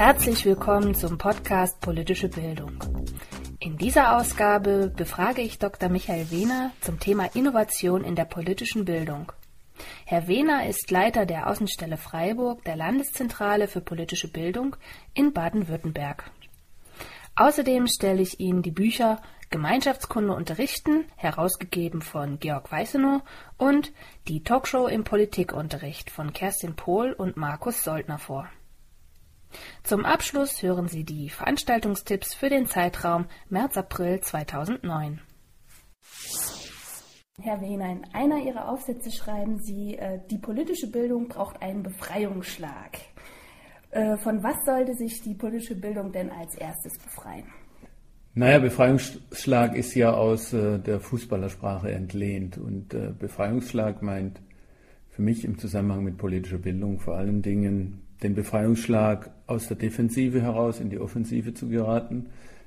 Herzlich 0.00 0.46
willkommen 0.46 0.94
zum 0.94 1.18
Podcast 1.18 1.78
Politische 1.82 2.28
Bildung. 2.30 2.72
In 3.58 3.76
dieser 3.76 4.16
Ausgabe 4.16 4.90
befrage 4.96 5.42
ich 5.42 5.58
Dr. 5.58 5.90
Michael 5.90 6.30
Wehner 6.30 6.72
zum 6.80 6.98
Thema 6.98 7.28
Innovation 7.34 8.02
in 8.02 8.16
der 8.16 8.24
politischen 8.24 8.86
Bildung. 8.86 9.30
Herr 10.06 10.26
Wehner 10.26 10.66
ist 10.66 10.90
Leiter 10.90 11.26
der 11.26 11.48
Außenstelle 11.48 11.98
Freiburg 11.98 12.64
der 12.64 12.76
Landeszentrale 12.76 13.68
für 13.68 13.82
politische 13.82 14.28
Bildung 14.28 14.74
in 15.12 15.34
Baden-Württemberg. 15.34 16.30
Außerdem 17.36 17.86
stelle 17.86 18.22
ich 18.22 18.40
Ihnen 18.40 18.62
die 18.62 18.70
Bücher 18.70 19.20
Gemeinschaftskunde 19.50 20.32
unterrichten, 20.32 21.04
herausgegeben 21.16 22.00
von 22.00 22.38
Georg 22.38 22.72
Weißenow, 22.72 23.20
und 23.58 23.92
die 24.28 24.42
Talkshow 24.44 24.86
im 24.86 25.04
Politikunterricht 25.04 26.10
von 26.10 26.32
Kerstin 26.32 26.74
Pohl 26.74 27.12
und 27.12 27.36
Markus 27.36 27.82
Soldner 27.82 28.18
vor. 28.18 28.48
Zum 29.82 30.04
Abschluss 30.04 30.62
hören 30.62 30.88
Sie 30.88 31.04
die 31.04 31.30
Veranstaltungstipps 31.30 32.34
für 32.34 32.48
den 32.48 32.66
Zeitraum 32.66 33.26
März-April 33.48 34.20
2009. 34.20 35.20
Herr 37.42 37.60
Wehner, 37.60 37.90
in 37.90 38.04
einer 38.12 38.38
Ihrer 38.38 38.68
Aufsätze 38.68 39.10
schreiben 39.10 39.58
Sie, 39.58 39.96
äh, 39.96 40.20
die 40.30 40.38
politische 40.38 40.90
Bildung 40.90 41.28
braucht 41.28 41.62
einen 41.62 41.82
Befreiungsschlag. 41.82 42.98
Äh, 43.90 44.16
von 44.18 44.42
was 44.42 44.56
sollte 44.64 44.94
sich 44.94 45.22
die 45.22 45.34
politische 45.34 45.74
Bildung 45.74 46.12
denn 46.12 46.30
als 46.30 46.54
erstes 46.54 46.98
befreien? 46.98 47.46
Naja, 48.34 48.60
Befreiungsschlag 48.60 49.74
ist 49.74 49.94
ja 49.94 50.12
aus 50.12 50.52
äh, 50.52 50.78
der 50.78 51.00
Fußballersprache 51.00 51.90
entlehnt 51.90 52.58
und 52.58 52.94
äh, 52.94 53.12
Befreiungsschlag 53.18 54.02
meint 54.02 54.40
für 55.08 55.22
mich 55.22 55.44
im 55.44 55.58
Zusammenhang 55.58 56.04
mit 56.04 56.16
politischer 56.16 56.58
Bildung 56.58 57.00
vor 57.00 57.16
allen 57.16 57.42
Dingen 57.42 58.02
den 58.22 58.34
Befreiungsschlag 58.34 59.30
aus 59.46 59.68
der 59.68 59.76
Defensive 59.76 60.42
heraus 60.42 60.80
in 60.80 60.90
die 60.90 60.98
Offensive 60.98 61.54
zu 61.54 61.68
geraten. 61.68 62.26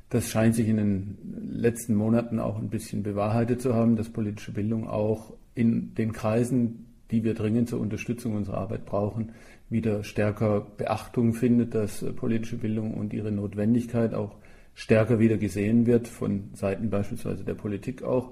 Das 0.10 0.30
scheint 0.30 0.56
sich 0.56 0.68
in 0.68 0.78
den 0.78 1.18
letzten 1.52 1.96
Monaten 1.96 2.40
auch 2.40 2.58
ein 2.58 2.70
bisschen 2.70 3.04
bewahrheitet 3.04 3.62
zu 3.62 3.74
haben, 3.74 3.96
dass 3.96 4.10
politische 4.10 4.52
Bildung 4.52 4.88
auch 4.88 5.34
in 5.56 5.96
den 5.96 6.14
Kreisen, 6.14 6.86
die 7.12 7.24
wir 7.24 7.34
dringend 7.34 7.70
zur 7.70 7.80
Unterstützung 7.80 8.36
unserer 8.36 8.58
Arbeit 8.58 8.86
brauchen, 8.86 9.32
wieder 9.70 10.04
stärker 10.04 10.68
Beachtung 10.78 11.34
findet, 11.34 11.74
dass 11.74 12.06
politische 12.16 12.58
Bildung 12.58 12.94
und 12.94 13.14
ihre 13.14 13.32
Notwendigkeit 13.32 14.14
auch 14.14 14.36
stärker 14.76 15.20
wieder 15.20 15.38
gesehen 15.38 15.86
wird, 15.86 16.08
von 16.08 16.50
Seiten 16.54 16.90
beispielsweise 16.90 17.44
der 17.44 17.54
Politik 17.54 18.04
auch. 18.04 18.32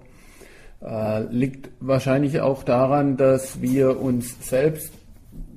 Äh, 0.82 1.24
liegt 1.32 1.70
wahrscheinlich 1.80 2.42
auch 2.42 2.64
daran, 2.64 3.18
dass 3.18 3.62
wir 3.62 4.00
uns 4.00 4.48
selbst 4.48 4.94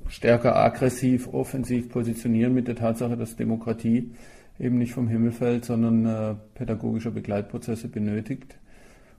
stärker 0.07 0.55
aggressiv, 0.55 1.27
offensiv 1.33 1.89
positionieren 1.89 2.53
mit 2.53 2.67
der 2.67 2.75
Tatsache, 2.75 3.17
dass 3.17 3.35
Demokratie 3.35 4.11
eben 4.59 4.77
nicht 4.77 4.93
vom 4.93 5.07
Himmel 5.07 5.31
fällt, 5.31 5.65
sondern 5.65 6.05
äh, 6.05 6.35
pädagogische 6.53 7.11
Begleitprozesse 7.11 7.87
benötigt 7.87 8.57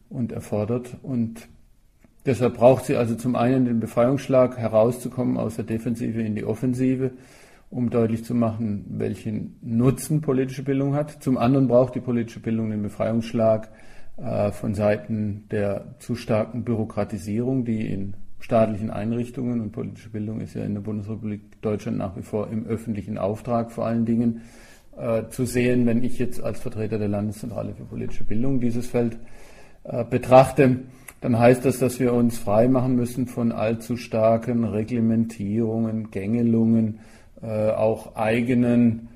und 0.08 0.32
erfordert. 0.32 0.96
Und 1.02 1.48
deshalb 2.24 2.54
braucht 2.54 2.86
sie 2.86 2.96
also 2.96 3.14
zum 3.14 3.36
einen 3.36 3.64
den 3.64 3.80
Befreiungsschlag 3.80 4.56
herauszukommen 4.56 5.36
aus 5.36 5.56
der 5.56 5.64
Defensive 5.64 6.22
in 6.22 6.34
die 6.34 6.44
Offensive, 6.44 7.12
um 7.70 7.90
deutlich 7.90 8.24
zu 8.24 8.34
machen, 8.34 8.84
welchen 8.88 9.56
Nutzen 9.60 10.20
politische 10.20 10.62
Bildung 10.62 10.94
hat. 10.94 11.22
Zum 11.22 11.36
anderen 11.36 11.68
braucht 11.68 11.94
die 11.94 12.00
politische 12.00 12.40
Bildung 12.40 12.70
den 12.70 12.82
Befreiungsschlag 12.82 13.68
äh, 14.16 14.52
von 14.52 14.74
Seiten 14.74 15.44
der 15.50 15.96
zu 15.98 16.14
starken 16.14 16.64
Bürokratisierung, 16.64 17.64
die 17.64 17.86
in 17.86 18.14
staatlichen 18.40 18.90
Einrichtungen 18.90 19.60
und 19.60 19.72
politische 19.72 20.10
Bildung 20.10 20.40
ist 20.40 20.54
ja 20.54 20.64
in 20.64 20.74
der 20.74 20.80
Bundesrepublik 20.80 21.60
Deutschland 21.62 21.98
nach 21.98 22.16
wie 22.16 22.22
vor 22.22 22.48
im 22.50 22.66
öffentlichen 22.66 23.18
Auftrag 23.18 23.72
vor 23.72 23.86
allen 23.86 24.04
Dingen 24.04 24.42
äh, 24.96 25.24
zu 25.28 25.44
sehen, 25.44 25.86
wenn 25.86 26.02
ich 26.02 26.18
jetzt 26.18 26.42
als 26.42 26.60
Vertreter 26.60 26.98
der 26.98 27.08
Landeszentrale 27.08 27.74
für 27.74 27.84
politische 27.84 28.24
Bildung 28.24 28.60
dieses 28.60 28.86
Feld 28.86 29.18
äh, 29.84 30.04
betrachte, 30.04 30.80
dann 31.20 31.38
heißt 31.38 31.64
das, 31.64 31.78
dass 31.78 31.98
wir 31.98 32.12
uns 32.12 32.38
frei 32.38 32.68
machen 32.68 32.96
müssen 32.96 33.26
von 33.26 33.52
allzu 33.52 33.96
starken 33.96 34.64
Reglementierungen, 34.64 36.10
Gängelungen, 36.10 37.00
äh, 37.42 37.70
auch 37.70 38.16
eigenen 38.16 39.08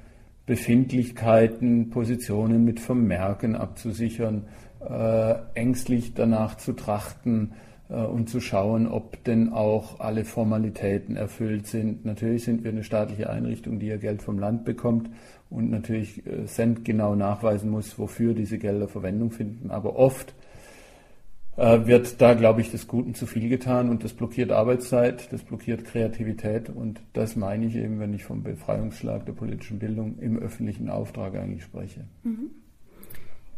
Befindlichkeiten, 0.47 1.91
Positionen 1.91 2.65
mit 2.65 2.81
Vermerken 2.81 3.55
abzusichern, 3.55 4.47
äh, 4.81 5.35
ängstlich 5.55 6.15
danach 6.15 6.57
zu 6.57 6.73
trachten, 6.73 7.53
und 7.97 8.29
zu 8.29 8.41
schauen, 8.41 8.87
ob 8.87 9.23
denn 9.25 9.53
auch 9.53 10.01
alle 10.01 10.25
Formalitäten 10.25 11.17
erfüllt 11.17 11.67
sind. 11.67 12.05
Natürlich 12.05 12.45
sind 12.45 12.63
wir 12.63 12.71
eine 12.71 12.85
staatliche 12.85 13.29
Einrichtung, 13.31 13.81
die 13.81 13.87
ja 13.87 13.97
Geld 13.97 14.23
vom 14.23 14.39
Land 14.39 14.65
bekommt 14.65 15.11
und 15.51 15.71
natürlich 15.71 16.25
äh, 16.27 16.47
centgenau 16.47 17.17
nachweisen 17.17 17.71
muss, 17.71 17.99
wofür 17.99 18.35
diese 18.35 18.59
Gelder 18.59 18.89
Verwendung 18.89 19.33
finden. 19.33 19.71
Aber 19.71 19.97
oft 19.97 20.35
äh, 21.57 21.87
wird 21.87 22.21
da, 22.21 22.35
glaube 22.35 22.61
ich, 22.61 22.71
des 22.71 22.87
Guten 22.87 23.15
zu 23.15 23.27
viel 23.27 23.49
getan 23.49 23.91
und 23.91 24.05
das 24.05 24.13
blockiert 24.13 24.53
Arbeitszeit, 24.53 25.33
das 25.33 25.43
blockiert 25.43 25.85
Kreativität 25.85 26.71
und 26.71 27.03
das 27.13 27.35
meine 27.35 27.67
ich 27.67 27.75
eben, 27.75 27.99
wenn 27.99 28.15
ich 28.15 28.25
vom 28.25 28.43
Befreiungsschlag 28.43 29.27
der 29.27 29.33
politischen 29.33 29.79
Bildung 29.81 30.19
im 30.21 30.39
öffentlichen 30.39 30.89
Auftrag 30.89 31.35
eigentlich 31.35 31.65
spreche. 31.65 32.05
Mhm. 32.23 32.51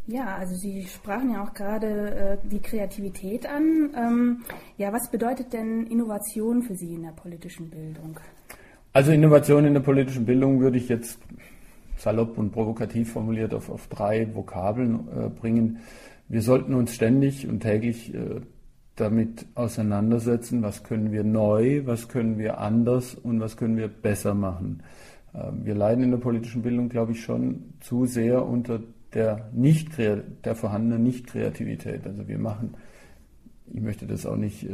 Ja, 0.07 0.37
also 0.37 0.57
Sie 0.57 0.85
sprachen 0.87 1.31
ja 1.31 1.45
auch 1.45 1.55
gerade 1.55 2.39
äh, 2.43 2.49
die 2.49 2.61
Kreativität 2.61 3.47
an. 3.47 3.91
Ähm, 3.97 4.43
ja, 4.77 4.93
was 4.93 5.11
bedeutet 5.11 5.53
denn 5.53 5.87
Innovation 5.87 6.63
für 6.63 6.75
Sie 6.75 6.95
in 6.95 7.03
der 7.03 7.13
politischen 7.13 7.71
Bildung? 7.71 8.19
Also 8.93 9.13
Innovation 9.13 9.65
in 9.65 9.75
der 9.75 9.81
politischen 9.81 10.27
Bildung 10.27 10.61
würde 10.61 10.77
ich 10.77 10.89
jetzt 10.89 11.19
salopp 11.97 12.37
und 12.37 12.51
provokativ 12.51 13.13
formuliert 13.13 13.55
auf, 13.55 13.71
auf 13.71 13.87
drei 13.87 14.35
Vokabeln 14.35 15.09
äh, 15.09 15.29
bringen. 15.29 15.79
Wir 16.29 16.43
sollten 16.43 16.75
uns 16.75 16.95
ständig 16.95 17.47
und 17.47 17.61
täglich 17.61 18.13
äh, 18.13 18.41
damit 18.97 19.47
auseinandersetzen, 19.55 20.63
was 20.63 20.83
können 20.83 21.13
wir 21.13 21.23
neu, 21.23 21.83
was 21.87 22.09
können 22.09 22.39
wir 22.39 22.59
anders 22.59 23.15
und 23.15 23.41
was 23.41 23.57
können 23.57 23.77
wir 23.77 23.89
besser 23.89 24.35
machen. 24.35 24.83
Äh, 25.33 25.53
wir 25.63 25.77
leiden 25.77 26.03
in 26.03 26.11
der 26.11 26.19
politischen 26.19 26.63
Bildung, 26.63 26.89
glaube 26.89 27.13
ich, 27.13 27.23
schon 27.23 27.75
zu 27.81 28.05
sehr 28.07 28.45
unter 28.45 28.81
der, 29.15 29.51
nicht, 29.53 29.99
der 29.99 30.55
vorhandenen 30.55 31.03
Nicht-Kreativität. 31.03 32.07
Also 32.07 32.27
wir 32.29 32.39
machen, 32.39 32.75
ich 33.73 33.81
möchte 33.81 34.07
das 34.07 34.27
auch 34.27 34.37
nicht 34.37 34.65
äh, 34.65 34.71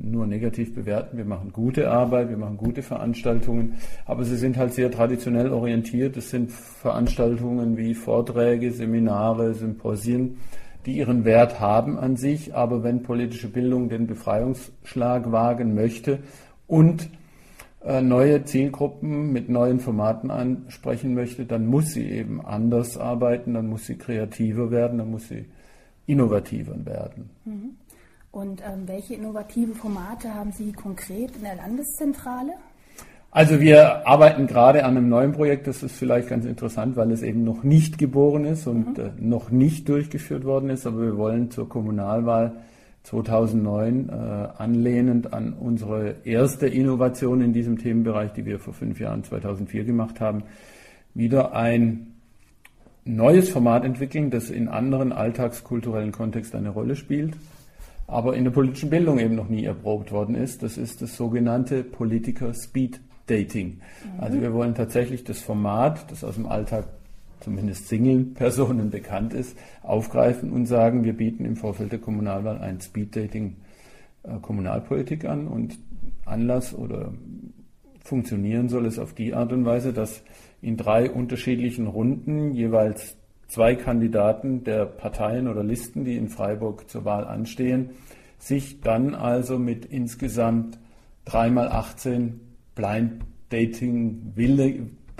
nur 0.00 0.26
negativ 0.26 0.74
bewerten, 0.74 1.16
wir 1.16 1.24
machen 1.24 1.52
gute 1.52 1.90
Arbeit, 1.90 2.28
wir 2.28 2.36
machen 2.36 2.56
gute 2.56 2.82
Veranstaltungen, 2.82 3.74
aber 4.06 4.24
sie 4.24 4.36
sind 4.36 4.56
halt 4.56 4.72
sehr 4.72 4.90
traditionell 4.90 5.50
orientiert. 5.50 6.16
Es 6.16 6.30
sind 6.30 6.52
Veranstaltungen 6.52 7.76
wie 7.76 7.94
Vorträge, 7.94 8.72
Seminare, 8.72 9.54
Symposien, 9.54 10.38
die 10.86 10.96
ihren 10.98 11.24
Wert 11.24 11.60
haben 11.60 11.98
an 11.98 12.16
sich, 12.16 12.54
aber 12.54 12.82
wenn 12.82 13.02
politische 13.02 13.48
Bildung 13.48 13.88
den 13.88 14.06
Befreiungsschlag 14.06 15.30
wagen 15.30 15.74
möchte 15.74 16.20
und 16.66 17.10
neue 17.82 18.44
Zielgruppen 18.44 19.32
mit 19.32 19.48
neuen 19.48 19.80
Formaten 19.80 20.30
ansprechen 20.30 21.14
möchte, 21.14 21.46
dann 21.46 21.66
muss 21.66 21.92
sie 21.92 22.10
eben 22.10 22.44
anders 22.44 22.98
arbeiten, 22.98 23.54
dann 23.54 23.68
muss 23.68 23.86
sie 23.86 23.96
kreativer 23.96 24.70
werden, 24.70 24.98
dann 24.98 25.10
muss 25.10 25.28
sie 25.28 25.46
innovativer 26.06 26.84
werden. 26.84 27.30
Mhm. 27.44 27.70
Und 28.32 28.60
ähm, 28.60 28.86
welche 28.86 29.14
innovative 29.14 29.74
Formate 29.74 30.32
haben 30.32 30.52
Sie 30.52 30.72
konkret 30.72 31.34
in 31.36 31.42
der 31.42 31.56
Landeszentrale? 31.56 32.52
Also 33.32 33.60
wir 33.60 34.06
arbeiten 34.06 34.46
gerade 34.46 34.84
an 34.84 34.96
einem 34.96 35.08
neuen 35.08 35.32
Projekt, 35.32 35.66
das 35.66 35.82
ist 35.82 35.94
vielleicht 35.94 36.28
ganz 36.28 36.44
interessant, 36.44 36.96
weil 36.96 37.12
es 37.12 37.22
eben 37.22 37.44
noch 37.44 37.62
nicht 37.62 37.96
geboren 37.96 38.44
ist 38.44 38.66
und 38.66 38.98
mhm. 38.98 39.04
äh, 39.04 39.10
noch 39.18 39.50
nicht 39.50 39.88
durchgeführt 39.88 40.44
worden 40.44 40.70
ist, 40.70 40.86
aber 40.86 41.00
wir 41.00 41.16
wollen 41.16 41.50
zur 41.50 41.68
Kommunalwahl 41.68 42.54
2009 43.02 44.08
äh, 44.08 44.12
anlehnend 44.58 45.32
an 45.32 45.52
unsere 45.54 46.16
erste 46.24 46.66
Innovation 46.66 47.40
in 47.40 47.52
diesem 47.52 47.78
Themenbereich, 47.78 48.32
die 48.32 48.44
wir 48.44 48.58
vor 48.58 48.74
fünf 48.74 49.00
Jahren 49.00 49.24
2004 49.24 49.84
gemacht 49.84 50.20
haben, 50.20 50.44
wieder 51.14 51.54
ein 51.54 52.14
neues 53.04 53.48
Format 53.48 53.84
entwickeln, 53.84 54.30
das 54.30 54.50
in 54.50 54.68
anderen 54.68 55.12
alltagskulturellen 55.12 56.12
Kontexten 56.12 56.60
eine 56.60 56.70
Rolle 56.70 56.94
spielt, 56.94 57.36
aber 58.06 58.36
in 58.36 58.44
der 58.44 58.50
politischen 58.50 58.90
Bildung 58.90 59.18
eben 59.18 59.34
noch 59.34 59.48
nie 59.48 59.64
erprobt 59.64 60.12
worden 60.12 60.34
ist. 60.34 60.62
Das 60.62 60.76
ist 60.76 61.00
das 61.00 61.16
sogenannte 61.16 61.82
Politiker 61.82 62.52
Speed 62.54 63.00
Dating. 63.26 63.80
Also 64.18 64.36
mhm. 64.36 64.42
wir 64.42 64.52
wollen 64.52 64.74
tatsächlich 64.74 65.24
das 65.24 65.40
Format, 65.40 66.10
das 66.10 66.24
aus 66.24 66.34
dem 66.34 66.46
Alltag 66.46 66.84
zumindest 67.40 67.88
Single-Personen 67.88 68.90
bekannt 68.90 69.34
ist, 69.34 69.56
aufgreifen 69.82 70.52
und 70.52 70.66
sagen, 70.66 71.04
wir 71.04 71.14
bieten 71.14 71.44
im 71.44 71.56
Vorfeld 71.56 71.92
der 71.92 71.98
Kommunalwahl 71.98 72.58
ein 72.58 72.80
Speed-Dating 72.80 73.56
äh, 74.22 74.38
Kommunalpolitik 74.40 75.24
an 75.24 75.48
und 75.48 75.78
Anlass 76.24 76.74
oder 76.74 77.12
funktionieren 78.04 78.68
soll 78.68 78.86
es 78.86 78.98
auf 78.98 79.14
die 79.14 79.34
Art 79.34 79.52
und 79.52 79.64
Weise, 79.64 79.92
dass 79.92 80.22
in 80.62 80.76
drei 80.76 81.10
unterschiedlichen 81.10 81.86
Runden 81.86 82.52
jeweils 82.52 83.16
zwei 83.46 83.74
Kandidaten 83.74 84.64
der 84.64 84.86
Parteien 84.86 85.48
oder 85.48 85.64
Listen, 85.64 86.04
die 86.04 86.16
in 86.16 86.28
Freiburg 86.28 86.88
zur 86.88 87.04
Wahl 87.04 87.24
anstehen, 87.24 87.90
sich 88.38 88.80
dann 88.80 89.14
also 89.14 89.58
mit 89.58 89.84
insgesamt 89.84 90.78
dreimal 91.24 91.68
18 91.68 92.40
Blind 92.74 93.24
Dating 93.50 94.32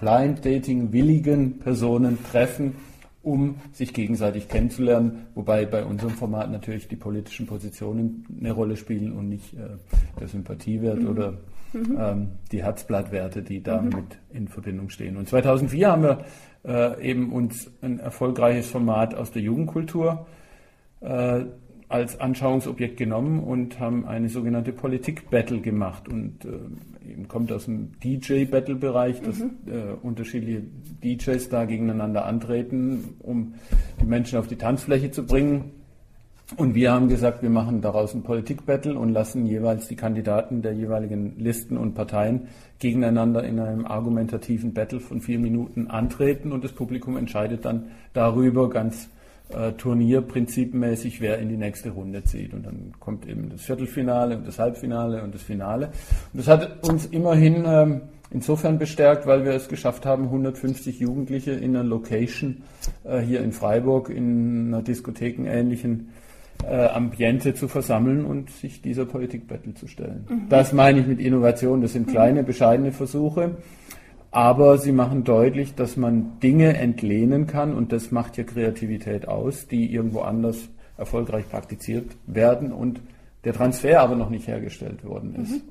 Blind 0.00 0.44
Dating 0.44 0.92
willigen 0.92 1.58
Personen 1.58 2.18
treffen, 2.24 2.74
um 3.22 3.56
sich 3.72 3.92
gegenseitig 3.92 4.48
kennenzulernen, 4.48 5.26
wobei 5.34 5.66
bei 5.66 5.84
unserem 5.84 6.14
Format 6.14 6.50
natürlich 6.50 6.88
die 6.88 6.96
politischen 6.96 7.46
Positionen 7.46 8.24
eine 8.40 8.52
Rolle 8.52 8.76
spielen 8.76 9.12
und 9.12 9.28
nicht 9.28 9.52
äh, 9.52 9.76
der 10.18 10.28
Sympathiewert 10.28 11.02
mhm. 11.02 11.08
oder 11.08 11.32
mhm. 11.74 11.98
ähm, 12.00 12.28
die 12.50 12.62
Herzblattwerte, 12.62 13.42
die 13.42 13.62
damit 13.62 13.94
mhm. 13.94 14.36
in 14.36 14.48
Verbindung 14.48 14.88
stehen. 14.88 15.18
Und 15.18 15.28
2004 15.28 15.88
haben 15.90 16.02
wir 16.02 16.24
äh, 16.64 17.10
eben 17.10 17.30
uns 17.30 17.70
ein 17.82 17.98
erfolgreiches 17.98 18.70
Format 18.70 19.14
aus 19.14 19.30
der 19.30 19.42
Jugendkultur 19.42 20.26
äh, 21.00 21.44
als 21.90 22.20
Anschauungsobjekt 22.20 22.96
genommen 22.96 23.40
und 23.40 23.80
haben 23.80 24.06
eine 24.06 24.28
sogenannte 24.28 24.72
Politik-Battle 24.72 25.60
gemacht. 25.60 26.08
Und 26.08 26.44
äh, 26.44 27.10
eben 27.10 27.26
kommt 27.26 27.50
aus 27.50 27.64
dem 27.64 27.90
DJ-Battle-Bereich, 28.00 29.20
dass 29.22 29.40
mhm. 29.40 29.50
äh, 29.66 29.92
unterschiedliche 30.00 30.62
DJs 31.02 31.48
da 31.48 31.64
gegeneinander 31.64 32.24
antreten, 32.26 33.16
um 33.18 33.54
die 34.00 34.06
Menschen 34.06 34.38
auf 34.38 34.46
die 34.46 34.54
Tanzfläche 34.54 35.10
zu 35.10 35.26
bringen. 35.26 35.72
Und 36.56 36.76
wir 36.76 36.92
haben 36.92 37.08
gesagt, 37.08 37.42
wir 37.42 37.50
machen 37.50 37.80
daraus 37.80 38.14
ein 38.14 38.22
Politik-Battle 38.22 38.96
und 38.96 39.10
lassen 39.10 39.46
jeweils 39.46 39.88
die 39.88 39.96
Kandidaten 39.96 40.62
der 40.62 40.72
jeweiligen 40.72 41.38
Listen 41.38 41.76
und 41.76 41.94
Parteien 41.94 42.48
gegeneinander 42.78 43.42
in 43.42 43.58
einem 43.58 43.84
argumentativen 43.84 44.74
Battle 44.74 45.00
von 45.00 45.20
vier 45.20 45.40
Minuten 45.40 45.88
antreten 45.88 46.52
und 46.52 46.62
das 46.62 46.72
Publikum 46.72 47.16
entscheidet 47.16 47.64
dann 47.64 47.90
darüber 48.12 48.70
ganz 48.70 49.08
äh, 49.54 49.72
turnierprinzipmäßig, 49.72 51.20
wer 51.20 51.38
in 51.38 51.48
die 51.48 51.56
nächste 51.56 51.90
Runde 51.90 52.24
zieht. 52.24 52.54
Und 52.54 52.66
dann 52.66 52.92
kommt 52.98 53.26
eben 53.26 53.50
das 53.50 53.62
Viertelfinale 53.62 54.36
und 54.36 54.46
das 54.46 54.58
Halbfinale 54.58 55.22
und 55.22 55.34
das 55.34 55.42
Finale. 55.42 55.86
Und 56.32 56.38
das 56.40 56.48
hat 56.48 56.88
uns 56.88 57.06
immerhin 57.06 57.64
ähm, 57.66 58.00
insofern 58.30 58.78
bestärkt, 58.78 59.26
weil 59.26 59.44
wir 59.44 59.52
es 59.52 59.68
geschafft 59.68 60.06
haben, 60.06 60.24
150 60.24 61.00
Jugendliche 61.00 61.52
in 61.52 61.76
einer 61.76 61.84
Location 61.84 62.62
äh, 63.04 63.20
hier 63.20 63.42
in 63.42 63.52
Freiburg 63.52 64.08
in 64.08 64.68
einer 64.68 64.82
diskothekenähnlichen 64.82 66.10
äh, 66.64 66.86
Ambiente 66.86 67.54
zu 67.54 67.68
versammeln 67.68 68.24
und 68.24 68.50
sich 68.50 68.82
dieser 68.82 69.06
Politikbattle 69.06 69.74
zu 69.74 69.86
stellen. 69.86 70.26
Mhm. 70.28 70.48
Das 70.48 70.72
meine 70.72 71.00
ich 71.00 71.06
mit 71.06 71.20
Innovation. 71.20 71.80
Das 71.80 71.92
sind 71.92 72.08
kleine, 72.08 72.44
bescheidene 72.44 72.92
Versuche, 72.92 73.56
aber 74.30 74.78
sie 74.78 74.92
machen 74.92 75.24
deutlich, 75.24 75.74
dass 75.74 75.96
man 75.96 76.38
Dinge 76.40 76.76
entlehnen 76.76 77.46
kann 77.46 77.74
und 77.74 77.92
das 77.92 78.10
macht 78.10 78.36
ja 78.36 78.44
Kreativität 78.44 79.26
aus, 79.26 79.66
die 79.66 79.92
irgendwo 79.92 80.20
anders 80.20 80.68
erfolgreich 80.96 81.48
praktiziert 81.48 82.16
werden 82.26 82.72
und 82.72 83.00
der 83.44 83.54
Transfer 83.54 84.00
aber 84.00 84.16
noch 84.16 84.30
nicht 84.30 84.46
hergestellt 84.46 85.04
worden 85.04 85.34
ist. 85.36 85.52
Mhm. 85.52 85.62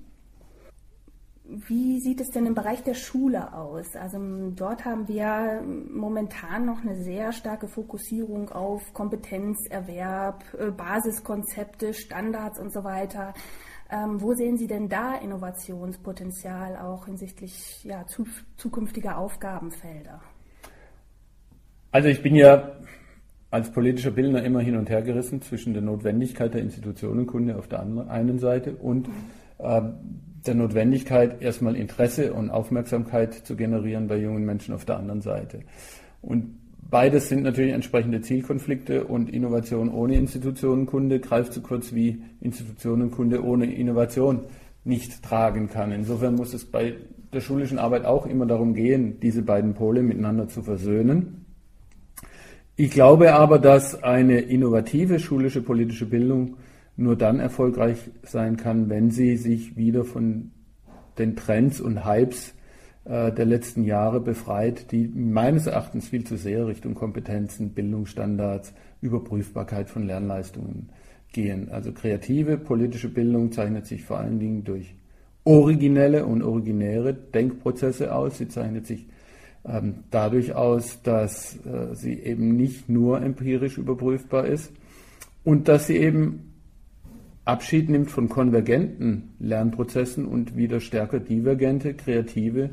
Wie 1.67 1.99
sieht 1.99 2.21
es 2.21 2.29
denn 2.29 2.45
im 2.45 2.53
Bereich 2.53 2.83
der 2.83 2.93
Schule 2.93 3.53
aus? 3.53 3.95
Also 3.95 4.19
dort 4.51 4.85
haben 4.85 5.07
wir 5.07 5.63
momentan 5.91 6.65
noch 6.65 6.81
eine 6.81 6.95
sehr 6.95 7.31
starke 7.31 7.67
Fokussierung 7.67 8.49
auf 8.49 8.93
Kompetenzerwerb, 8.93 10.43
äh, 10.59 10.69
Basiskonzepte, 10.69 11.95
Standards 11.95 12.59
und 12.59 12.71
so 12.71 12.83
weiter. 12.83 13.33
Ähm, 13.91 14.21
wo 14.21 14.33
sehen 14.33 14.57
Sie 14.57 14.67
denn 14.67 14.87
da 14.87 15.15
Innovationspotenzial 15.15 16.77
auch 16.77 17.05
hinsichtlich 17.05 17.83
ja, 17.83 18.05
zu, 18.05 18.27
zukünftiger 18.55 19.17
Aufgabenfelder? 19.17 20.21
Also 21.91 22.07
ich 22.07 22.21
bin 22.21 22.35
ja 22.35 22.71
als 23.49 23.71
politischer 23.71 24.11
Bildner 24.11 24.43
immer 24.43 24.59
hin 24.59 24.77
und 24.77 24.89
her 24.89 25.01
gerissen 25.01 25.41
zwischen 25.41 25.73
der 25.73 25.81
Notwendigkeit 25.81 26.53
der 26.53 26.61
Institutionenkunde 26.61 27.57
auf 27.57 27.67
der 27.67 27.79
einen 27.79 28.37
Seite 28.37 28.75
und 28.75 29.07
mhm. 29.07 29.13
äh, 29.57 29.81
der 30.45 30.55
Notwendigkeit, 30.55 31.41
erstmal 31.41 31.75
Interesse 31.75 32.33
und 32.33 32.51
Aufmerksamkeit 32.51 33.33
zu 33.33 33.55
generieren 33.55 34.07
bei 34.07 34.17
jungen 34.17 34.45
Menschen 34.45 34.73
auf 34.73 34.85
der 34.85 34.97
anderen 34.97 35.21
Seite. 35.21 35.61
Und 36.21 36.58
beides 36.89 37.29
sind 37.29 37.43
natürlich 37.43 37.73
entsprechende 37.73 38.21
Zielkonflikte 38.21 39.05
und 39.05 39.29
Innovation 39.29 39.89
ohne 39.89 40.15
Institutionenkunde 40.15 41.19
greift 41.19 41.53
so 41.53 41.61
kurz 41.61 41.93
wie 41.93 42.21
Institutionenkunde 42.41 43.43
ohne 43.43 43.73
Innovation 43.73 44.41
nicht 44.83 45.23
tragen 45.23 45.69
kann. 45.69 45.91
Insofern 45.91 46.35
muss 46.35 46.53
es 46.53 46.65
bei 46.65 46.95
der 47.33 47.41
schulischen 47.41 47.77
Arbeit 47.77 48.05
auch 48.05 48.25
immer 48.25 48.45
darum 48.45 48.73
gehen, 48.73 49.19
diese 49.19 49.43
beiden 49.43 49.73
Pole 49.73 50.01
miteinander 50.01 50.47
zu 50.47 50.63
versöhnen. 50.63 51.45
Ich 52.75 52.91
glaube 52.91 53.33
aber, 53.33 53.59
dass 53.59 54.03
eine 54.03 54.39
innovative 54.39 55.19
schulische 55.19 55.61
politische 55.61 56.05
Bildung 56.05 56.55
nur 56.95 57.15
dann 57.15 57.39
erfolgreich 57.39 57.97
sein 58.23 58.57
kann, 58.57 58.89
wenn 58.89 59.11
sie 59.11 59.37
sich 59.37 59.77
wieder 59.77 60.05
von 60.05 60.51
den 61.17 61.35
Trends 61.35 61.81
und 61.81 62.05
Hypes 62.05 62.55
der 63.09 63.45
letzten 63.45 63.85
Jahre 63.85 64.19
befreit, 64.19 64.91
die 64.91 65.07
meines 65.07 65.65
Erachtens 65.65 66.09
viel 66.09 66.25
zu 66.25 66.37
sehr 66.37 66.67
Richtung 66.67 66.93
Kompetenzen, 66.93 67.71
Bildungsstandards, 67.71 68.71
Überprüfbarkeit 69.01 69.89
von 69.89 70.05
Lernleistungen 70.05 70.89
gehen. 71.31 71.69
Also 71.71 71.91
kreative 71.91 72.57
politische 72.57 73.09
Bildung 73.09 73.51
zeichnet 73.51 73.87
sich 73.87 74.03
vor 74.03 74.19
allen 74.19 74.39
Dingen 74.39 74.63
durch 74.63 74.93
originelle 75.43 76.25
und 76.25 76.43
originäre 76.43 77.13
Denkprozesse 77.13 78.13
aus. 78.13 78.37
Sie 78.37 78.47
zeichnet 78.47 78.85
sich 78.85 79.07
ähm, 79.65 80.03
dadurch 80.11 80.53
aus, 80.53 81.01
dass 81.01 81.55
äh, 81.65 81.95
sie 81.95 82.13
eben 82.13 82.55
nicht 82.55 82.89
nur 82.89 83.21
empirisch 83.21 83.77
überprüfbar 83.77 84.45
ist 84.45 84.71
und 85.43 85.67
dass 85.67 85.87
sie 85.87 85.97
eben 85.97 86.53
Abschied 87.45 87.89
nimmt 87.89 88.11
von 88.11 88.29
konvergenten 88.29 89.33
Lernprozessen 89.39 90.25
und 90.25 90.55
wieder 90.55 90.79
stärker 90.79 91.19
divergente, 91.19 91.95
kreative, 91.95 92.69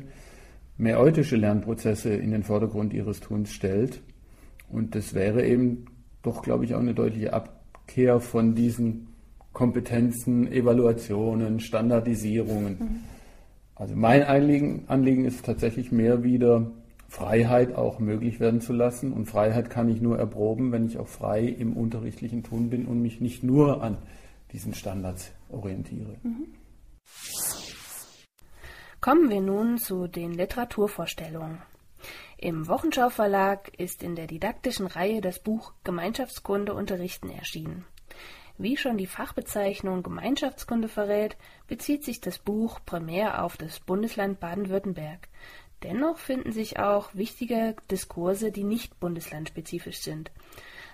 mäeutische 0.77 1.35
Lernprozesse 1.35 2.13
in 2.13 2.31
den 2.31 2.43
Vordergrund 2.43 2.93
ihres 2.93 3.19
Tuns 3.19 3.51
stellt. 3.51 4.01
Und 4.69 4.95
das 4.95 5.13
wäre 5.13 5.45
eben 5.45 5.85
doch, 6.23 6.41
glaube 6.41 6.65
ich, 6.65 6.75
auch 6.75 6.79
eine 6.79 6.93
deutliche 6.93 7.33
Abkehr 7.33 8.19
von 8.19 8.55
diesen 8.55 9.07
Kompetenzen, 9.53 10.51
Evaluationen, 10.51 11.59
Standardisierungen. 11.59 12.77
Mhm. 12.79 12.99
Also 13.75 13.95
mein 13.95 14.23
Anliegen, 14.23 14.83
Anliegen 14.87 15.25
ist 15.25 15.45
tatsächlich 15.45 15.91
mehr 15.91 16.23
wieder 16.23 16.71
Freiheit 17.07 17.75
auch 17.75 17.99
möglich 17.99 18.39
werden 18.39 18.59
zu 18.59 18.73
lassen. 18.73 19.13
Und 19.13 19.25
Freiheit 19.25 19.69
kann 19.69 19.89
ich 19.89 20.01
nur 20.01 20.19
erproben, 20.19 20.71
wenn 20.71 20.85
ich 20.85 20.97
auch 20.97 21.07
frei 21.07 21.43
im 21.43 21.73
unterrichtlichen 21.73 22.43
Tun 22.43 22.69
bin 22.69 22.85
und 22.85 23.01
mich 23.01 23.21
nicht 23.21 23.43
nur 23.43 23.81
an 23.81 23.97
diesen 24.51 24.73
Standards 24.73 25.31
orientiere. 25.49 26.15
Mhm. 26.23 26.47
Kommen 29.07 29.29
wir 29.29 29.39
nun 29.39 29.77
zu 29.77 30.07
den 30.07 30.33
Literaturvorstellungen. 30.33 31.61
Im 32.37 32.67
Wochenschau 32.67 33.09
Verlag 33.09 33.71
ist 33.79 34.03
in 34.03 34.17
der 34.17 34.27
didaktischen 34.27 34.85
Reihe 34.85 35.21
das 35.21 35.39
Buch 35.39 35.71
Gemeinschaftskunde 35.85 36.73
unterrichten 36.73 37.29
erschienen. 37.29 37.85
Wie 38.57 38.75
schon 38.75 38.97
die 38.97 39.07
Fachbezeichnung 39.07 40.03
Gemeinschaftskunde 40.03 40.89
verrät, 40.89 41.37
bezieht 41.67 42.03
sich 42.03 42.19
das 42.19 42.37
Buch 42.37 42.81
primär 42.85 43.45
auf 43.45 43.55
das 43.55 43.79
Bundesland 43.79 44.41
Baden-Württemberg. 44.41 45.29
Dennoch 45.83 46.17
finden 46.17 46.51
sich 46.51 46.77
auch 46.77 47.15
wichtige 47.15 47.77
Diskurse, 47.89 48.51
die 48.51 48.65
nicht 48.65 48.99
bundeslandspezifisch 48.99 49.99
sind. 49.99 50.31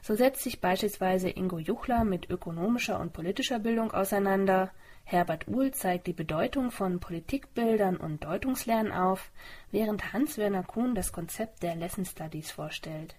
So 0.03 0.13
setzt 0.13 0.43
sich 0.43 0.61
beispielsweise 0.61 1.31
Ingo 1.31 1.57
Juchler 1.57 2.03
mit 2.03 2.29
ökonomischer 2.29 2.99
und 2.99 3.11
politischer 3.11 3.57
Bildung 3.57 3.91
auseinander, 3.91 4.69
Herbert 5.03 5.47
Uhl 5.47 5.71
zeigt 5.71 6.07
die 6.07 6.13
Bedeutung 6.13 6.71
von 6.71 6.99
Politikbildern 6.99 7.97
und 7.97 8.23
Deutungslernen 8.23 8.91
auf, 8.91 9.31
während 9.71 10.13
Hans-Werner 10.13 10.63
Kuhn 10.63 10.95
das 10.95 11.11
Konzept 11.11 11.61
der 11.61 11.75
Lesson 11.75 12.05
Studies 12.05 12.51
vorstellt. 12.51 13.15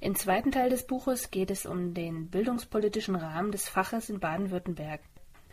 Im 0.00 0.14
zweiten 0.14 0.50
Teil 0.52 0.70
des 0.70 0.86
Buches 0.86 1.30
geht 1.30 1.50
es 1.50 1.66
um 1.66 1.94
den 1.94 2.28
bildungspolitischen 2.30 3.16
Rahmen 3.16 3.52
des 3.52 3.68
Faches 3.68 4.08
in 4.08 4.20
Baden-Württemberg. 4.20 5.00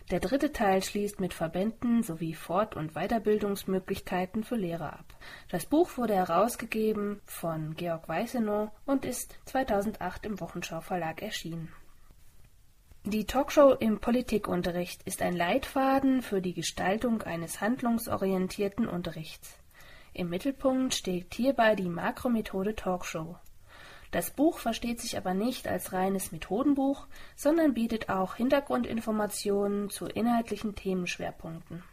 Der 0.10 0.20
dritte 0.20 0.52
Teil 0.52 0.84
schließt 0.84 1.22
mit 1.22 1.34
Verbänden 1.34 2.04
sowie 2.04 2.34
Fort- 2.34 2.76
und 2.76 2.94
Weiterbildungsmöglichkeiten 2.94 4.44
für 4.44 4.58
Lehrer 4.58 4.94
ab. 4.94 5.06
Das 5.50 5.66
Buch 5.66 5.98
wurde 5.98 6.16
herausgegeben 6.16 7.22
von 7.26 7.76
Georg 7.76 8.10
Weißenow 8.10 8.72
und 8.86 9.06
ist 9.06 9.40
2008 9.46 10.26
im 10.26 10.40
Wochenschau 10.42 10.82
Verlag 10.82 11.22
erschienen. 11.22 11.72
Die 13.04 13.26
Talkshow 13.26 13.72
im 13.72 14.00
Politikunterricht 14.00 15.02
ist 15.08 15.24
ein 15.24 15.36
Leitfaden 15.36 16.22
für 16.22 16.40
die 16.40 16.54
Gestaltung 16.54 17.24
eines 17.24 17.60
handlungsorientierten 17.60 18.88
Unterrichts. 18.88 19.58
Im 20.14 20.30
Mittelpunkt 20.30 20.94
steht 20.94 21.34
hierbei 21.34 21.74
die 21.74 21.90
Makromethode 21.90 22.76
Talkshow. 22.76 23.38
Das 24.12 24.30
Buch 24.30 24.60
versteht 24.60 25.02
sich 25.02 25.18
aber 25.18 25.34
nicht 25.34 25.68
als 25.68 25.94
reines 25.94 26.32
Methodenbuch, 26.32 27.08
sondern 27.36 27.74
bietet 27.74 28.10
auch 28.10 28.36
Hintergrundinformationen 28.36 29.90
zu 29.90 30.06
inhaltlichen 30.06 30.76
Themenschwerpunkten. 30.76 31.84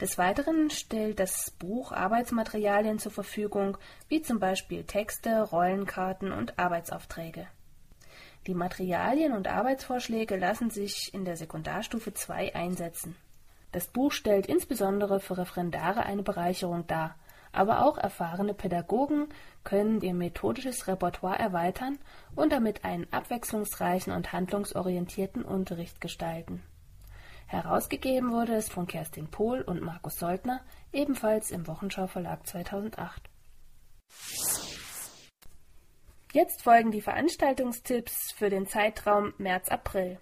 Des 0.00 0.18
Weiteren 0.18 0.70
stellt 0.70 1.18
das 1.18 1.50
Buch 1.50 1.90
Arbeitsmaterialien 1.90 3.00
zur 3.00 3.10
Verfügung, 3.10 3.76
wie 4.08 4.22
zum 4.22 4.38
Beispiel 4.38 4.84
Texte, 4.84 5.42
Rollenkarten 5.42 6.30
und 6.30 6.60
Arbeitsaufträge. 6.60 7.48
Die 8.46 8.54
Materialien 8.54 9.34
und 9.34 9.46
Arbeitsvorschläge 9.46 10.36
lassen 10.36 10.70
sich 10.70 11.14
in 11.14 11.24
der 11.24 11.36
Sekundarstufe 11.36 12.12
2 12.12 12.56
einsetzen. 12.56 13.14
Das 13.70 13.86
Buch 13.86 14.10
stellt 14.12 14.46
insbesondere 14.46 15.20
für 15.20 15.38
Referendare 15.38 16.02
eine 16.02 16.22
Bereicherung 16.22 16.86
dar, 16.88 17.14
aber 17.52 17.84
auch 17.84 17.98
erfahrene 17.98 18.52
Pädagogen 18.52 19.28
können 19.62 20.00
ihr 20.00 20.14
methodisches 20.14 20.88
Repertoire 20.88 21.38
erweitern 21.38 21.98
und 22.34 22.52
damit 22.52 22.84
einen 22.84 23.06
abwechslungsreichen 23.12 24.12
und 24.12 24.32
handlungsorientierten 24.32 25.44
Unterricht 25.44 26.00
gestalten. 26.00 26.62
Herausgegeben 27.46 28.32
wurde 28.32 28.54
es 28.54 28.68
von 28.68 28.86
Kerstin 28.86 29.28
Pohl 29.28 29.60
und 29.60 29.82
Markus 29.82 30.18
Soldner, 30.18 30.62
ebenfalls 30.92 31.50
im 31.50 31.66
Wochenschau 31.66 32.06
Verlag 32.06 32.46
2008. 32.46 33.28
Jetzt 36.34 36.62
folgen 36.62 36.92
die 36.92 37.02
Veranstaltungstipps 37.02 38.32
für 38.32 38.48
den 38.48 38.66
Zeitraum 38.66 39.34
März-April. 39.36 40.18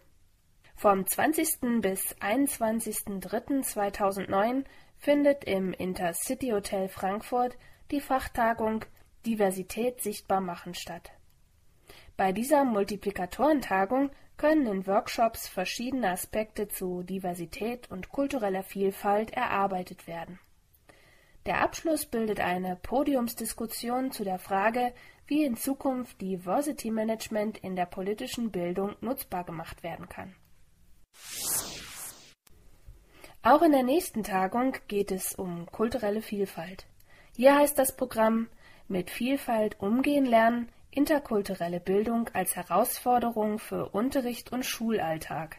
Vom 0.74 1.06
20. 1.06 1.80
bis 1.80 2.16
21.03.2009 2.16 4.64
findet 4.98 5.44
im 5.44 5.72
Intercity 5.72 6.48
Hotel 6.48 6.88
Frankfurt 6.88 7.56
die 7.92 8.00
Fachtagung 8.00 8.84
Diversität 9.24 10.02
sichtbar 10.02 10.40
machen 10.40 10.74
statt. 10.74 11.12
Bei 12.16 12.32
dieser 12.32 12.64
Multiplikatorentagung 12.64 14.10
können 14.36 14.66
in 14.66 14.88
Workshops 14.88 15.46
verschiedene 15.46 16.10
Aspekte 16.10 16.66
zu 16.66 17.04
Diversität 17.04 17.88
und 17.88 18.08
kultureller 18.08 18.64
Vielfalt 18.64 19.30
erarbeitet 19.30 20.08
werden. 20.08 20.40
Der 21.46 21.62
Abschluss 21.62 22.04
bildet 22.04 22.40
eine 22.40 22.76
Podiumsdiskussion 22.76 24.12
zu 24.12 24.24
der 24.24 24.38
Frage, 24.38 24.92
wie 25.30 25.44
in 25.44 25.56
Zukunft 25.56 26.20
Diversity 26.20 26.90
Management 26.90 27.56
in 27.58 27.76
der 27.76 27.86
politischen 27.86 28.50
Bildung 28.50 28.96
nutzbar 29.00 29.44
gemacht 29.44 29.84
werden 29.84 30.08
kann. 30.08 30.34
Auch 33.42 33.62
in 33.62 33.70
der 33.70 33.84
nächsten 33.84 34.24
Tagung 34.24 34.76
geht 34.88 35.12
es 35.12 35.36
um 35.36 35.66
kulturelle 35.66 36.20
Vielfalt. 36.20 36.84
Hier 37.36 37.54
heißt 37.54 37.78
das 37.78 37.96
Programm 37.96 38.48
Mit 38.88 39.08
Vielfalt 39.08 39.78
umgehen 39.78 40.26
lernen, 40.26 40.68
interkulturelle 40.90 41.78
Bildung 41.78 42.28
als 42.32 42.56
Herausforderung 42.56 43.60
für 43.60 43.90
Unterricht 43.90 44.50
und 44.50 44.66
Schulalltag. 44.66 45.58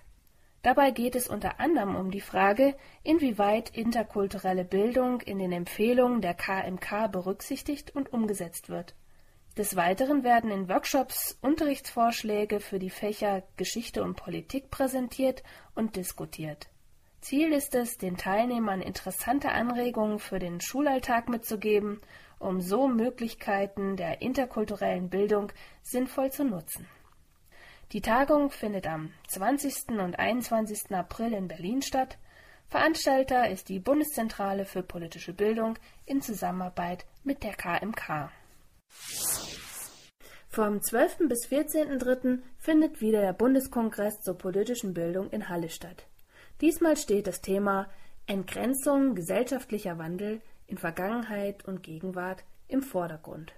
Dabei 0.64 0.92
geht 0.92 1.16
es 1.16 1.30
unter 1.30 1.62
anderem 1.62 1.96
um 1.96 2.12
die 2.12 2.20
Frage, 2.20 2.76
inwieweit 3.04 3.70
interkulturelle 3.70 4.66
Bildung 4.66 5.22
in 5.22 5.40
den 5.40 5.54
Empfehlungen 5.54 6.20
der 6.20 6.34
KMK 6.34 7.08
berücksichtigt 7.10 7.96
und 7.96 8.12
umgesetzt 8.12 8.68
wird. 8.68 8.96
Des 9.58 9.76
Weiteren 9.76 10.24
werden 10.24 10.50
in 10.50 10.70
Workshops 10.70 11.38
Unterrichtsvorschläge 11.42 12.62
für 12.62 12.80
die 12.80 12.90
Fächer 12.90 13.44
Geschichte 13.58 14.02
und 14.02 14.16
Politik 14.16 14.72
präsentiert 14.72 15.44
und 15.76 15.98
diskutiert. 15.98 16.70
Ziel 17.20 17.52
ist 17.52 17.76
es, 17.76 17.98
den 17.98 18.16
Teilnehmern 18.16 18.82
interessante 18.82 19.52
Anregungen 19.52 20.20
für 20.20 20.40
den 20.40 20.62
Schulalltag 20.62 21.28
mitzugeben, 21.28 22.00
um 22.40 22.62
so 22.62 22.88
Möglichkeiten 22.88 23.98
der 23.98 24.22
interkulturellen 24.22 25.10
Bildung 25.10 25.52
sinnvoll 25.84 26.32
zu 26.32 26.46
nutzen. 26.46 26.88
Die 27.92 28.02
Tagung 28.02 28.52
findet 28.52 28.88
am 28.88 29.12
20. 29.28 30.00
und 30.00 30.18
21. 30.18 30.96
April 30.96 31.34
in 31.34 31.50
Berlin 31.50 31.82
statt. 31.82 32.18
Veranstalter 32.70 33.50
ist 33.50 33.68
die 33.68 33.80
Bundeszentrale 33.80 34.64
für 34.64 34.82
politische 34.82 35.34
Bildung 35.34 35.78
in 36.06 36.22
Zusammenarbeit 36.22 37.06
mit 37.26 37.44
der 37.44 37.54
KMK. 37.54 38.32
Vom 40.54 40.82
12. 40.82 41.30
bis 41.30 41.48
14.3. 41.48 42.40
findet 42.58 43.00
wieder 43.00 43.22
der 43.22 43.32
Bundeskongress 43.32 44.20
zur 44.20 44.38
politischen 44.38 44.94
Bildung 44.94 45.30
in 45.30 45.48
Halle 45.48 45.70
statt. 45.70 46.06
Diesmal 46.60 46.98
steht 46.98 47.28
das 47.28 47.40
Thema 47.40 47.88
Entgrenzung 48.28 49.16
gesellschaftlicher 49.16 49.98
Wandel 49.98 50.42
in 50.68 50.78
Vergangenheit 50.78 51.64
und 51.64 51.84
Gegenwart 51.84 52.44
im 52.68 52.82
Vordergrund. 52.84 53.54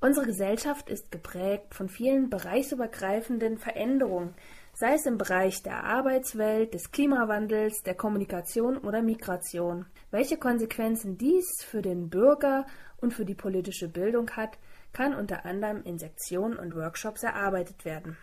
Unsere 0.00 0.26
Gesellschaft 0.26 0.90
ist 0.90 1.12
geprägt 1.12 1.76
von 1.76 1.88
vielen 1.88 2.28
bereichsübergreifenden 2.28 3.56
Veränderungen, 3.58 4.34
sei 4.74 4.94
es 4.94 5.06
im 5.06 5.16
Bereich 5.16 5.62
der 5.62 5.84
Arbeitswelt, 5.84 6.74
des 6.74 6.90
Klimawandels, 6.90 7.84
der 7.84 7.94
Kommunikation 7.94 8.78
oder 8.78 9.00
Migration. 9.00 9.86
Welche 10.10 10.38
Konsequenzen 10.38 11.18
dies 11.18 11.62
für 11.62 11.82
den 11.82 12.10
Bürger 12.10 12.66
und 13.00 13.14
für 13.14 13.24
die 13.24 13.36
politische 13.36 13.86
Bildung 13.86 14.32
hat, 14.32 14.58
kann 14.92 15.14
unter 15.14 15.44
anderem 15.44 15.82
in 15.82 15.98
Sektionen 15.98 16.58
und 16.58 16.74
Workshops 16.74 17.22
erarbeitet 17.22 17.84
werden. 17.84 18.16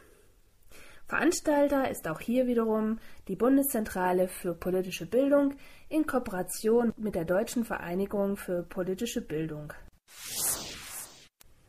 Veranstalter 1.07 1.89
ist 1.89 2.07
auch 2.07 2.19
hier 2.19 2.47
wiederum 2.47 2.99
die 3.27 3.35
Bundeszentrale 3.35 4.27
für 4.27 4.55
politische 4.55 5.05
Bildung 5.05 5.53
in 5.87 6.07
Kooperation 6.07 6.93
mit 6.97 7.13
der 7.13 7.25
Deutschen 7.25 7.63
Vereinigung 7.63 8.37
für 8.37 8.63
politische 8.63 9.21
Bildung. 9.21 9.71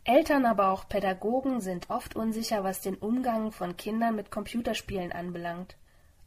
Eltern, 0.04 0.46
aber 0.46 0.70
auch 0.70 0.88
Pädagogen 0.88 1.60
sind 1.60 1.90
oft 1.90 2.16
unsicher, 2.16 2.64
was 2.64 2.80
den 2.80 2.94
Umgang 2.94 3.52
von 3.52 3.76
Kindern 3.76 4.14
mit 4.14 4.30
Computerspielen 4.30 5.12
anbelangt. 5.12 5.76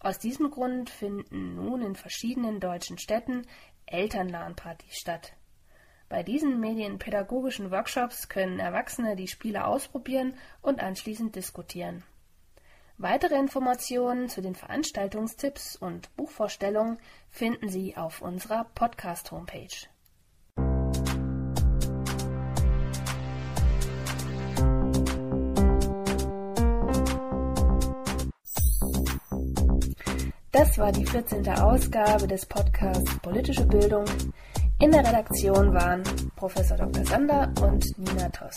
Aus 0.01 0.19
diesem 0.19 0.51
Grund 0.51 0.89
finden 0.89 1.55
nun 1.55 1.81
in 1.81 1.95
verschiedenen 1.95 2.59
deutschen 2.59 2.97
Städten 2.97 3.47
Elternlernpartys 3.85 4.95
statt. 4.95 5.33
Bei 6.09 6.23
diesen 6.23 6.59
medienpädagogischen 6.59 7.69
Workshops 7.69 8.29
können 8.29 8.57
Erwachsene 8.57 9.15
die 9.15 9.27
Spiele 9.27 9.65
ausprobieren 9.65 10.33
und 10.63 10.79
anschließend 10.79 11.35
diskutieren. 11.35 12.03
Weitere 12.97 13.35
Informationen 13.35 14.27
zu 14.27 14.41
den 14.41 14.55
Veranstaltungstipps 14.55 15.75
und 15.75 16.13
Buchvorstellungen 16.17 16.97
finden 17.29 17.69
Sie 17.69 17.95
auf 17.95 18.23
unserer 18.23 18.65
Podcast-Homepage. 18.73 19.87
Das 30.51 30.77
war 30.79 30.91
die 30.91 31.05
14. 31.05 31.47
Ausgabe 31.49 32.27
des 32.27 32.47
Podcasts 32.47 33.19
Politische 33.19 33.65
Bildung. 33.65 34.05
In 34.81 34.91
der 34.91 35.05
Redaktion 35.05 35.73
waren 35.73 36.01
Professor 36.37 36.77
Dr. 36.77 37.05
Sander 37.05 37.51
und 37.61 37.83
Nina 37.97 38.29
Toss. 38.29 38.55